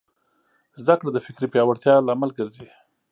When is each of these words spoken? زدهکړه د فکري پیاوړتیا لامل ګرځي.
زدهکړه 0.81 1.09
د 1.13 1.17
فکري 1.25 1.47
پیاوړتیا 1.53 1.95
لامل 2.07 2.31
ګرځي. 2.37 2.69